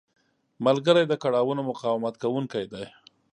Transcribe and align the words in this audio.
ملګری 0.65 1.03
د 1.07 1.13
کړاوونو 1.23 1.61
مقاومت 1.71 2.15
کوونکی 2.23 2.63
دی 2.73 2.85